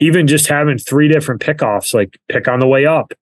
even 0.00 0.26
just 0.26 0.48
having 0.48 0.78
three 0.78 1.08
different 1.08 1.40
pickoffs, 1.40 1.92
like 1.92 2.18
pick 2.28 2.48
on 2.48 2.60
the 2.60 2.66
way 2.66 2.86
up, 2.86 3.12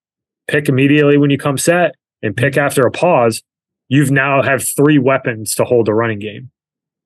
pick 0.47 0.69
immediately 0.69 1.17
when 1.17 1.29
you 1.29 1.37
come 1.37 1.57
set, 1.57 1.95
and 2.23 2.35
pick 2.35 2.57
after 2.57 2.85
a 2.85 2.91
pause 2.91 3.43
you've 3.89 4.11
now 4.11 4.41
have 4.41 4.67
three 4.67 4.97
weapons 4.97 5.55
to 5.55 5.65
hold 5.65 5.87
a 5.87 5.93
running 5.93 6.19
game. 6.19 6.51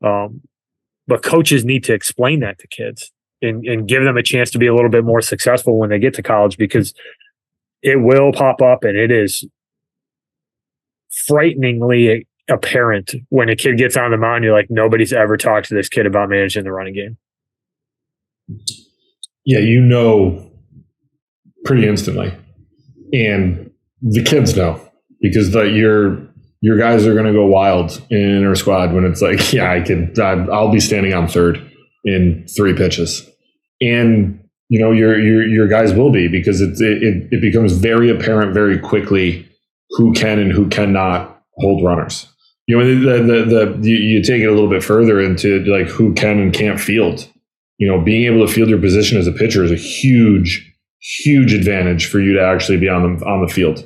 Um, 0.03 0.41
but 1.07 1.23
coaches 1.23 1.65
need 1.65 1.83
to 1.85 1.93
explain 1.93 2.39
that 2.39 2.59
to 2.59 2.67
kids 2.67 3.11
and, 3.41 3.65
and 3.65 3.87
give 3.87 4.03
them 4.03 4.17
a 4.17 4.23
chance 4.23 4.51
to 4.51 4.57
be 4.57 4.67
a 4.67 4.73
little 4.73 4.89
bit 4.89 5.03
more 5.03 5.21
successful 5.21 5.77
when 5.77 5.89
they 5.89 5.99
get 5.99 6.13
to 6.15 6.23
college 6.23 6.57
because 6.57 6.93
it 7.81 7.97
will 8.01 8.31
pop 8.31 8.61
up 8.61 8.83
and 8.83 8.97
it 8.97 9.11
is 9.11 9.45
frighteningly 11.27 12.27
apparent 12.49 13.15
when 13.29 13.49
a 13.49 13.55
kid 13.55 13.77
gets 13.77 13.97
on 13.97 14.11
the 14.11 14.17
mound. 14.17 14.43
You're 14.43 14.53
like, 14.53 14.67
nobody's 14.69 15.13
ever 15.13 15.37
talked 15.37 15.67
to 15.69 15.75
this 15.75 15.89
kid 15.89 16.05
about 16.05 16.29
managing 16.29 16.63
the 16.63 16.71
running 16.71 16.93
game. 16.93 17.17
Yeah, 19.45 19.59
you 19.59 19.81
know 19.81 20.51
pretty 21.65 21.87
instantly. 21.87 22.33
And 23.13 23.71
the 24.01 24.23
kids 24.23 24.55
know 24.55 24.79
because 25.21 25.51
the, 25.51 25.63
you're 25.63 26.27
your 26.61 26.77
guys 26.77 27.07
are 27.07 27.13
going 27.13 27.25
to 27.25 27.33
go 27.33 27.45
wild 27.45 27.99
in 28.11 28.45
our 28.45 28.53
squad 28.53 28.93
when 28.93 29.03
it's 29.03 29.21
like, 29.21 29.51
yeah, 29.53 29.71
I 29.71 29.81
could, 29.81 30.17
I'll 30.19 30.71
be 30.71 30.79
standing 30.79 31.13
on 31.13 31.27
third 31.27 31.59
in 32.05 32.45
three 32.55 32.75
pitches. 32.75 33.27
And 33.81 34.40
you 34.71 34.79
know 34.79 34.93
your 34.93 35.19
your 35.19 35.45
your 35.45 35.67
guys 35.67 35.93
will 35.93 36.11
be 36.11 36.29
because 36.29 36.61
it, 36.61 36.79
it 36.79 37.27
it 37.29 37.41
becomes 37.41 37.73
very 37.73 38.09
apparent 38.09 38.53
very 38.53 38.79
quickly 38.79 39.45
who 39.89 40.13
can 40.13 40.39
and 40.39 40.49
who 40.49 40.69
cannot 40.69 41.43
hold 41.57 41.83
runners. 41.83 42.25
You 42.67 42.77
know, 42.77 42.85
the 42.85 43.21
the, 43.21 43.45
the 43.45 43.89
you, 43.89 43.97
you 43.97 44.23
take 44.23 44.41
it 44.41 44.45
a 44.45 44.51
little 44.51 44.69
bit 44.69 44.81
further 44.81 45.19
into 45.19 45.61
like 45.65 45.87
who 45.87 46.13
can 46.13 46.39
and 46.39 46.53
can't 46.53 46.79
field. 46.79 47.27
You 47.79 47.87
know, 47.87 47.99
being 47.99 48.23
able 48.23 48.47
to 48.47 48.53
field 48.53 48.69
your 48.69 48.79
position 48.79 49.17
as 49.17 49.27
a 49.27 49.33
pitcher 49.33 49.65
is 49.65 49.73
a 49.73 49.75
huge, 49.75 50.73
huge 51.01 51.53
advantage 51.53 52.05
for 52.05 52.21
you 52.21 52.31
to 52.31 52.41
actually 52.41 52.77
be 52.77 52.87
on 52.87 53.17
the 53.17 53.25
on 53.25 53.45
the 53.45 53.51
field. 53.51 53.85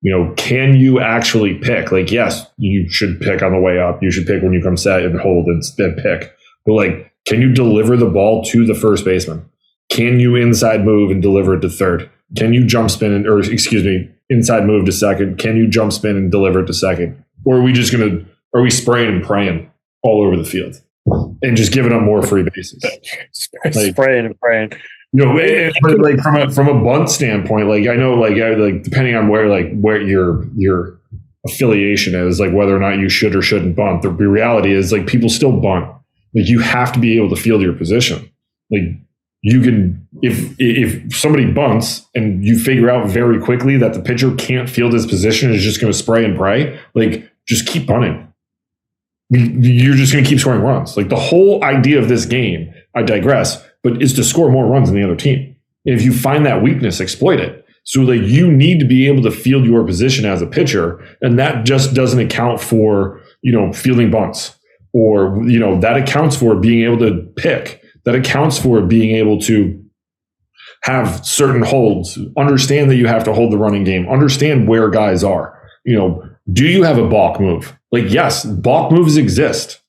You 0.00 0.10
know, 0.10 0.34
can 0.36 0.74
you 0.74 0.98
actually 0.98 1.54
pick? 1.54 1.92
Like, 1.92 2.10
yes, 2.10 2.44
you 2.56 2.88
should 2.88 3.20
pick 3.20 3.40
on 3.40 3.52
the 3.52 3.60
way 3.60 3.78
up. 3.78 4.02
You 4.02 4.10
should 4.10 4.26
pick 4.26 4.42
when 4.42 4.52
you 4.52 4.60
come 4.60 4.76
set 4.76 5.02
and 5.02 5.20
hold 5.20 5.46
and 5.46 5.62
then 5.78 5.94
pick. 5.94 6.34
But 6.66 6.72
like, 6.72 7.12
can 7.24 7.40
you 7.40 7.54
deliver 7.54 7.96
the 7.96 8.10
ball 8.10 8.42
to 8.46 8.66
the 8.66 8.74
first 8.74 9.04
baseman? 9.04 9.48
Can 9.94 10.18
you 10.18 10.34
inside 10.34 10.84
move 10.84 11.12
and 11.12 11.22
deliver 11.22 11.54
it 11.54 11.60
to 11.60 11.70
third? 11.70 12.10
Can 12.36 12.52
you 12.52 12.66
jump 12.66 12.90
spin 12.90 13.12
and, 13.12 13.28
or 13.28 13.38
excuse 13.38 13.84
me, 13.84 14.10
inside 14.28 14.64
move 14.64 14.86
to 14.86 14.92
second? 14.92 15.38
Can 15.38 15.56
you 15.56 15.68
jump 15.68 15.92
spin 15.92 16.16
and 16.16 16.32
deliver 16.32 16.64
it 16.64 16.66
to 16.66 16.74
second? 16.74 17.24
Or 17.44 17.58
are 17.58 17.62
we 17.62 17.72
just 17.72 17.92
going 17.92 18.10
to, 18.10 18.26
are 18.56 18.60
we 18.60 18.70
spraying 18.70 19.14
and 19.14 19.24
praying 19.24 19.70
all 20.02 20.26
over 20.26 20.36
the 20.36 20.42
field 20.42 20.74
and 21.42 21.56
just 21.56 21.72
giving 21.72 21.92
up 21.92 22.02
more 22.02 22.22
free 22.22 22.42
bases? 22.42 22.82
like, 23.64 23.72
spraying 23.72 24.26
and 24.26 24.40
praying. 24.40 24.72
You 25.12 25.26
know, 25.26 25.38
and, 25.38 26.02
like 26.02 26.18
from 26.18 26.36
a 26.38 26.50
from 26.50 26.66
a 26.66 26.74
bunt 26.82 27.08
standpoint, 27.08 27.68
like 27.68 27.86
I 27.86 27.94
know, 27.94 28.14
like 28.14 28.32
I, 28.32 28.54
like 28.56 28.82
depending 28.82 29.14
on 29.14 29.28
where 29.28 29.48
like 29.48 29.72
where 29.80 30.02
your 30.02 30.44
your 30.56 30.98
affiliation 31.46 32.16
is, 32.16 32.40
like 32.40 32.52
whether 32.52 32.74
or 32.74 32.80
not 32.80 32.98
you 32.98 33.08
should 33.08 33.36
or 33.36 33.42
shouldn't 33.42 33.76
bunt. 33.76 34.02
The 34.02 34.10
reality 34.10 34.74
is, 34.74 34.90
like 34.90 35.06
people 35.06 35.28
still 35.28 35.52
bunt. 35.52 35.84
Like 36.34 36.48
you 36.48 36.58
have 36.58 36.92
to 36.94 36.98
be 36.98 37.16
able 37.16 37.28
to 37.28 37.40
field 37.40 37.62
your 37.62 37.74
position. 37.74 38.28
Like 38.72 39.03
you 39.44 39.60
can 39.60 40.08
if 40.22 40.56
if 40.58 41.14
somebody 41.14 41.44
bunts 41.52 42.06
and 42.14 42.42
you 42.42 42.58
figure 42.58 42.88
out 42.88 43.08
very 43.08 43.38
quickly 43.38 43.76
that 43.76 43.92
the 43.92 44.00
pitcher 44.00 44.34
can't 44.36 44.70
field 44.70 44.94
his 44.94 45.06
position 45.06 45.52
is 45.52 45.62
just 45.62 45.82
going 45.82 45.92
to 45.92 45.98
spray 45.98 46.24
and 46.24 46.34
pray 46.34 46.80
like 46.94 47.30
just 47.46 47.66
keep 47.66 47.86
bunting. 47.86 48.26
You're 49.28 49.96
just 49.96 50.12
going 50.12 50.24
to 50.24 50.30
keep 50.30 50.40
scoring 50.40 50.62
runs. 50.62 50.96
Like 50.96 51.10
the 51.10 51.16
whole 51.16 51.62
idea 51.62 51.98
of 51.98 52.08
this 52.08 52.24
game 52.24 52.72
i 52.94 53.02
digress 53.02 53.62
but 53.82 54.00
is 54.00 54.14
to 54.14 54.24
score 54.24 54.50
more 54.50 54.66
runs 54.66 54.88
than 54.88 54.98
the 54.98 55.04
other 55.04 55.16
team. 55.16 55.54
And 55.84 55.94
if 55.94 56.02
you 56.02 56.14
find 56.14 56.46
that 56.46 56.62
weakness 56.62 57.00
exploit 57.00 57.38
it. 57.38 57.66
So 57.82 58.00
like 58.00 58.22
you 58.22 58.50
need 58.50 58.80
to 58.80 58.86
be 58.86 59.06
able 59.06 59.22
to 59.24 59.30
field 59.30 59.66
your 59.66 59.84
position 59.84 60.24
as 60.24 60.40
a 60.40 60.46
pitcher 60.46 61.04
and 61.20 61.38
that 61.38 61.66
just 61.66 61.92
doesn't 61.92 62.18
account 62.18 62.62
for 62.62 63.20
you 63.42 63.52
know 63.52 63.74
fielding 63.74 64.10
bunts 64.10 64.56
or 64.94 65.38
you 65.44 65.58
know 65.58 65.78
that 65.80 65.98
accounts 65.98 66.34
for 66.34 66.56
being 66.56 66.82
able 66.82 66.98
to 67.00 67.30
pick 67.36 67.83
that 68.04 68.14
accounts 68.14 68.58
for 68.58 68.80
being 68.82 69.16
able 69.16 69.40
to 69.40 69.80
have 70.82 71.24
certain 71.24 71.62
holds, 71.62 72.18
understand 72.36 72.90
that 72.90 72.96
you 72.96 73.06
have 73.06 73.24
to 73.24 73.32
hold 73.32 73.52
the 73.52 73.58
running 73.58 73.84
game, 73.84 74.08
understand 74.08 74.68
where 74.68 74.90
guys 74.90 75.24
are. 75.24 75.58
You 75.84 75.96
know, 75.96 76.28
do 76.52 76.66
you 76.66 76.82
have 76.82 76.98
a 76.98 77.08
balk 77.08 77.40
move? 77.40 77.76
Like, 77.90 78.10
yes, 78.10 78.44
balk 78.44 78.92
moves 78.92 79.16
exist. 79.16 79.80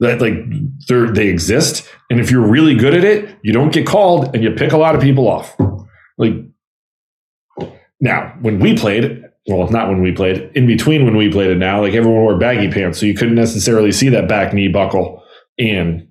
That 0.00 0.22
like 0.22 1.14
they 1.14 1.28
exist, 1.28 1.86
and 2.08 2.20
if 2.20 2.30
you're 2.30 2.46
really 2.46 2.74
good 2.74 2.94
at 2.94 3.04
it, 3.04 3.36
you 3.42 3.52
don't 3.52 3.70
get 3.70 3.86
called, 3.86 4.34
and 4.34 4.42
you 4.42 4.50
pick 4.52 4.72
a 4.72 4.78
lot 4.78 4.94
of 4.94 5.02
people 5.02 5.28
off. 5.28 5.54
Like 6.16 6.32
now, 8.00 8.34
when 8.40 8.60
we 8.60 8.74
played, 8.74 9.22
well, 9.46 9.68
not 9.68 9.90
when 9.90 10.00
we 10.00 10.12
played, 10.12 10.52
in 10.54 10.66
between 10.66 11.04
when 11.04 11.18
we 11.18 11.30
played 11.30 11.50
it 11.50 11.58
now, 11.58 11.82
like 11.82 11.92
everyone 11.92 12.22
wore 12.22 12.38
baggy 12.38 12.70
pants, 12.70 12.98
so 12.98 13.04
you 13.04 13.12
couldn't 13.12 13.34
necessarily 13.34 13.92
see 13.92 14.08
that 14.08 14.26
back 14.26 14.54
knee 14.54 14.68
buckle 14.68 15.22
and 15.58 16.08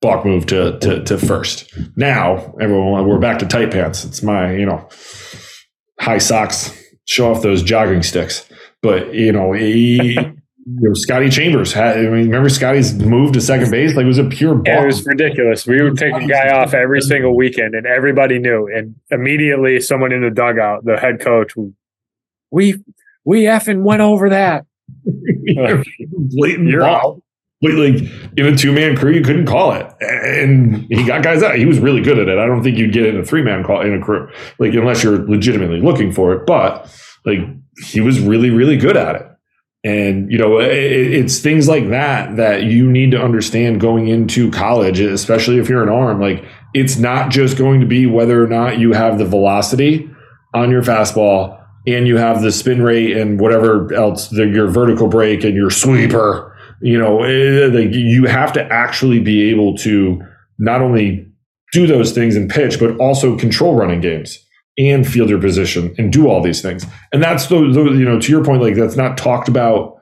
balk 0.00 0.24
move 0.24 0.46
to, 0.46 0.78
to, 0.78 1.04
to 1.04 1.18
first. 1.18 1.72
Now, 1.96 2.54
everyone, 2.60 3.06
we're 3.06 3.18
back 3.18 3.38
to 3.40 3.46
tight 3.46 3.70
pants. 3.70 4.04
It's 4.04 4.22
my, 4.22 4.54
you 4.54 4.66
know, 4.66 4.88
high 6.00 6.18
socks, 6.18 6.72
show 7.04 7.30
off 7.30 7.42
those 7.42 7.62
jogging 7.62 8.02
sticks. 8.02 8.48
But, 8.82 9.14
you 9.14 9.30
know, 9.30 9.52
he, 9.52 10.14
you 10.14 10.34
know, 10.66 10.94
Scotty 10.94 11.28
Chambers 11.28 11.72
had, 11.72 11.98
I 11.98 12.02
mean, 12.02 12.26
remember 12.26 12.48
Scotty's 12.48 12.94
move 12.94 13.32
to 13.32 13.42
second 13.42 13.70
base? 13.70 13.94
Like 13.94 14.04
it 14.04 14.08
was 14.08 14.18
a 14.18 14.24
pure 14.24 14.62
yeah, 14.64 14.82
it 14.82 14.86
was 14.86 15.04
ridiculous. 15.04 15.66
We 15.66 15.82
would 15.82 15.98
take 15.98 16.14
a 16.14 16.26
guy 16.26 16.48
off 16.50 16.72
every 16.72 17.00
single 17.02 17.36
weekend 17.36 17.74
and 17.74 17.86
everybody 17.86 18.38
knew. 18.38 18.68
And 18.74 18.94
immediately 19.10 19.80
someone 19.80 20.12
in 20.12 20.22
the 20.22 20.30
dugout, 20.30 20.86
the 20.86 20.96
head 20.96 21.20
coach, 21.20 21.52
we, 22.50 22.82
we 23.24 23.42
effing 23.42 23.82
went 23.82 24.00
over 24.00 24.30
that. 24.30 24.64
Blatant 25.04 26.68
You're 26.68 26.84
out. 26.84 27.22
Like 27.62 28.02
in 28.38 28.46
a 28.46 28.56
two 28.56 28.72
man 28.72 28.96
crew, 28.96 29.12
you 29.12 29.22
couldn't 29.22 29.44
call 29.44 29.72
it, 29.72 29.86
and 30.00 30.86
he 30.88 31.04
got 31.04 31.22
guys 31.22 31.42
out. 31.42 31.56
He 31.56 31.66
was 31.66 31.78
really 31.78 32.00
good 32.00 32.18
at 32.18 32.26
it. 32.26 32.38
I 32.38 32.46
don't 32.46 32.62
think 32.62 32.78
you'd 32.78 32.92
get 32.92 33.04
in 33.04 33.18
a 33.18 33.24
three 33.24 33.42
man 33.42 33.64
call 33.64 33.82
in 33.82 33.92
a 33.92 34.02
crew, 34.02 34.30
like 34.58 34.72
unless 34.72 35.02
you're 35.02 35.28
legitimately 35.28 35.82
looking 35.82 36.10
for 36.10 36.32
it. 36.32 36.46
But 36.46 36.90
like 37.26 37.40
he 37.84 38.00
was 38.00 38.18
really, 38.18 38.48
really 38.48 38.78
good 38.78 38.96
at 38.96 39.16
it. 39.16 39.26
And 39.82 40.30
you 40.32 40.38
know, 40.38 40.58
it, 40.58 40.72
it's 40.72 41.40
things 41.40 41.68
like 41.68 41.90
that 41.90 42.36
that 42.36 42.64
you 42.64 42.90
need 42.90 43.10
to 43.10 43.22
understand 43.22 43.80
going 43.80 44.08
into 44.08 44.50
college, 44.50 45.00
especially 45.00 45.58
if 45.58 45.68
you're 45.68 45.82
an 45.82 45.90
arm. 45.90 46.18
Like 46.18 46.44
it's 46.72 46.96
not 46.96 47.30
just 47.30 47.58
going 47.58 47.80
to 47.80 47.86
be 47.86 48.06
whether 48.06 48.42
or 48.42 48.48
not 48.48 48.78
you 48.78 48.92
have 48.92 49.18
the 49.18 49.26
velocity 49.26 50.10
on 50.54 50.70
your 50.70 50.82
fastball 50.82 51.62
and 51.86 52.06
you 52.06 52.16
have 52.16 52.42
the 52.42 52.52
spin 52.52 52.82
rate 52.82 53.16
and 53.16 53.40
whatever 53.40 53.92
else, 53.94 54.28
the, 54.28 54.46
your 54.46 54.68
vertical 54.68 55.08
break 55.08 55.44
and 55.44 55.54
your 55.54 55.70
sweeper 55.70 56.49
you 56.80 56.98
know, 56.98 57.22
eh, 57.22 57.68
like 57.72 57.92
you 57.92 58.24
have 58.24 58.52
to 58.54 58.64
actually 58.72 59.20
be 59.20 59.50
able 59.50 59.76
to 59.78 60.20
not 60.58 60.80
only 60.80 61.26
do 61.72 61.86
those 61.86 62.12
things 62.12 62.36
and 62.36 62.50
pitch, 62.50 62.78
but 62.78 62.96
also 62.96 63.36
control 63.36 63.74
running 63.74 64.00
games 64.00 64.38
and 64.78 65.06
field 65.06 65.28
your 65.28 65.40
position 65.40 65.94
and 65.98 66.12
do 66.12 66.28
all 66.28 66.42
these 66.42 66.62
things. 66.62 66.84
And 67.12 67.22
that's 67.22 67.46
the, 67.46 67.56
the 67.72 67.84
you 67.92 68.04
know, 68.04 68.18
to 68.20 68.32
your 68.32 68.44
point, 68.44 68.62
like 68.62 68.74
that's 68.74 68.96
not 68.96 69.18
talked 69.18 69.48
about 69.48 69.98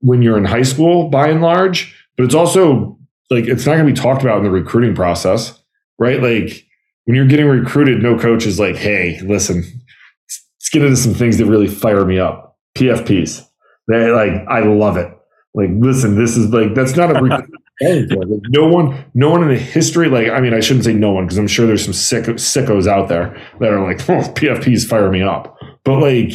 when 0.00 0.22
you're 0.22 0.38
in 0.38 0.44
high 0.44 0.62
school 0.62 1.08
by 1.08 1.28
and 1.28 1.40
large, 1.40 1.94
but 2.16 2.24
it's 2.24 2.34
also 2.34 2.98
like 3.30 3.46
it's 3.46 3.66
not 3.66 3.74
going 3.74 3.86
to 3.86 3.92
be 3.92 3.98
talked 3.98 4.22
about 4.22 4.38
in 4.38 4.44
the 4.44 4.50
recruiting 4.50 4.94
process, 4.94 5.58
right? 5.98 6.22
Like 6.22 6.66
when 7.04 7.16
you're 7.16 7.26
getting 7.26 7.46
recruited, 7.46 8.02
no 8.02 8.18
coach 8.18 8.46
is 8.46 8.58
like, 8.58 8.76
hey, 8.76 9.20
listen, 9.22 9.62
let's 9.62 10.68
get 10.70 10.82
into 10.82 10.96
some 10.96 11.14
things 11.14 11.38
that 11.38 11.46
really 11.46 11.68
fire 11.68 12.04
me 12.04 12.18
up. 12.18 12.58
PFPs. 12.76 13.46
They 13.88 14.10
like, 14.10 14.32
I 14.48 14.60
love 14.60 14.96
it. 14.96 15.13
Like, 15.54 15.70
listen, 15.72 16.16
this 16.16 16.36
is 16.36 16.48
like 16.50 16.74
that's 16.74 16.96
not 16.96 17.10
a 17.10 17.20
like, 17.80 18.40
no 18.48 18.66
one, 18.66 19.04
no 19.14 19.30
one 19.30 19.42
in 19.42 19.48
the 19.48 19.58
history. 19.58 20.08
Like, 20.08 20.28
I 20.28 20.40
mean, 20.40 20.54
I 20.54 20.60
shouldn't 20.60 20.84
say 20.84 20.94
no 20.94 21.12
one 21.12 21.24
because 21.24 21.38
I'm 21.38 21.46
sure 21.46 21.66
there's 21.66 21.84
some 21.84 21.92
sick, 21.92 22.24
sickos 22.24 22.86
out 22.86 23.08
there 23.08 23.40
that 23.60 23.70
are 23.70 23.86
like, 23.86 24.00
oh, 24.08 24.28
PFPs 24.32 24.86
fire 24.86 25.10
me 25.10 25.22
up. 25.22 25.56
But 25.84 26.00
like, 26.00 26.30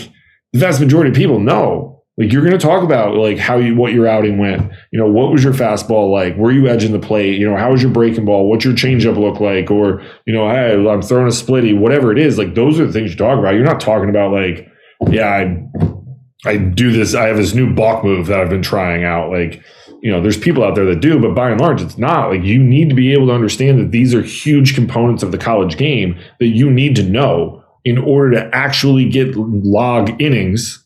the 0.53 0.59
vast 0.59 0.79
majority 0.79 1.09
of 1.11 1.15
people 1.15 1.39
know. 1.39 1.95
Like, 2.17 2.33
you're 2.33 2.41
going 2.41 2.57
to 2.57 2.57
talk 2.57 2.83
about 2.83 3.15
like 3.15 3.37
how 3.37 3.57
you 3.57 3.75
what 3.75 3.93
your 3.93 4.05
outing 4.05 4.39
went. 4.39 4.69
You 4.91 4.99
know, 4.99 5.07
what 5.07 5.31
was 5.31 5.41
your 5.41 5.53
fastball 5.53 6.11
like? 6.11 6.35
Were 6.35 6.51
you 6.51 6.67
edging 6.67 6.91
the 6.91 6.99
plate? 6.99 7.39
You 7.39 7.49
know, 7.49 7.55
how 7.55 7.71
was 7.71 7.81
your 7.81 7.91
breaking 7.91 8.25
ball? 8.25 8.49
What's 8.49 8.65
your 8.65 8.73
changeup 8.73 9.17
look 9.17 9.39
like? 9.39 9.71
Or 9.71 10.01
you 10.25 10.33
know, 10.33 10.49
hey, 10.49 10.73
I'm 10.73 11.01
throwing 11.01 11.27
a 11.27 11.29
splitty, 11.29 11.77
whatever 11.77 12.11
it 12.11 12.19
is. 12.19 12.37
Like, 12.37 12.55
those 12.55 12.77
are 12.77 12.85
the 12.85 12.91
things 12.91 13.11
you 13.11 13.17
talk 13.17 13.39
about. 13.39 13.55
You're 13.55 13.63
not 13.63 13.79
talking 13.79 14.09
about 14.09 14.33
like, 14.33 14.67
yeah, 15.09 15.29
I 15.29 15.63
I 16.45 16.57
do 16.57 16.91
this. 16.91 17.15
I 17.15 17.27
have 17.27 17.37
this 17.37 17.53
new 17.53 17.73
balk 17.73 18.03
move 18.03 18.27
that 18.27 18.39
I've 18.39 18.49
been 18.49 18.61
trying 18.61 19.03
out. 19.03 19.29
Like, 19.29 19.61
you 20.01 20.11
know, 20.11 20.21
there's 20.21 20.37
people 20.37 20.63
out 20.63 20.75
there 20.75 20.85
that 20.85 21.01
do, 21.01 21.19
but 21.19 21.35
by 21.35 21.49
and 21.49 21.59
large, 21.59 21.81
it's 21.81 21.97
not. 21.97 22.29
Like, 22.29 22.43
you 22.43 22.57
need 22.61 22.89
to 22.89 22.95
be 22.95 23.11
able 23.11 23.27
to 23.27 23.33
understand 23.33 23.79
that 23.79 23.91
these 23.91 24.13
are 24.13 24.21
huge 24.21 24.73
components 24.73 25.23
of 25.23 25.31
the 25.31 25.37
college 25.37 25.77
game 25.77 26.17
that 26.39 26.47
you 26.47 26.71
need 26.71 26.95
to 26.95 27.03
know 27.03 27.63
in 27.83 27.97
order 27.97 28.31
to 28.31 28.55
actually 28.55 29.09
get 29.09 29.35
log 29.35 30.21
innings 30.21 30.85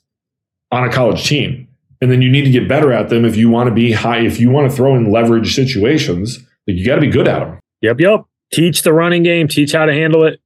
on 0.72 0.88
a 0.88 0.92
college 0.92 1.24
team. 1.26 1.68
And 2.02 2.12
then 2.12 2.22
you 2.22 2.30
need 2.30 2.44
to 2.44 2.52
get 2.52 2.68
better 2.68 2.92
at 2.92 3.10
them 3.10 3.24
if 3.24 3.38
you 3.38 3.50
want 3.50 3.70
to 3.70 3.74
be 3.74 3.92
high, 3.92 4.20
if 4.20 4.40
you 4.40 4.50
want 4.50 4.70
to 4.70 4.76
throw 4.76 4.96
in 4.96 5.12
leverage 5.12 5.56
situations, 5.56 6.40
like 6.68 6.78
you 6.78 6.86
got 6.86 6.96
to 6.96 7.02
be 7.02 7.08
good 7.08 7.28
at 7.28 7.40
them. 7.40 7.60
Yep, 7.82 8.00
yep. 8.00 8.26
Teach 8.52 8.82
the 8.82 8.94
running 8.94 9.24
game, 9.24 9.48
teach 9.48 9.72
how 9.72 9.86
to 9.86 9.94
handle 9.94 10.26
it. 10.26 10.40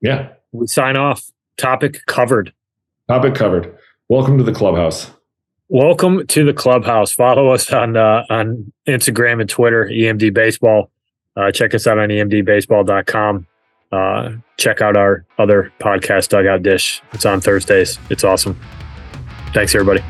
Yeah. 0.00 0.28
We 0.52 0.66
sign 0.66 0.96
off. 0.96 1.30
Topic 1.56 2.04
covered. 2.06 2.52
Topic 3.08 3.34
covered. 3.34 3.76
Welcome 4.12 4.36
to 4.36 4.44
the 4.44 4.52
clubhouse. 4.52 5.10
Welcome 5.70 6.26
to 6.26 6.44
the 6.44 6.52
clubhouse. 6.52 7.12
Follow 7.12 7.48
us 7.48 7.72
on 7.72 7.96
uh, 7.96 8.26
on 8.28 8.70
Instagram 8.86 9.40
and 9.40 9.48
Twitter, 9.48 9.86
EMD 9.86 10.34
Baseball. 10.34 10.90
Uh, 11.34 11.50
check 11.50 11.72
us 11.72 11.86
out 11.86 11.98
on 11.98 12.10
emdbaseball.com. 12.10 13.46
Uh, 13.90 14.32
check 14.58 14.82
out 14.82 14.98
our 14.98 15.24
other 15.38 15.72
podcast, 15.80 16.28
Dugout 16.28 16.62
Dish. 16.62 17.00
It's 17.14 17.24
on 17.24 17.40
Thursdays. 17.40 17.98
It's 18.10 18.22
awesome. 18.22 18.60
Thanks, 19.54 19.74
everybody. 19.74 20.04